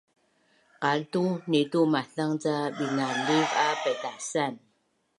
Qaltu 0.81 1.23
nitu 1.51 1.79
maszang 1.93 2.33
ca 2.43 2.55
binaliv 2.77 3.49
a 3.65 3.67
paitasan 3.81 4.53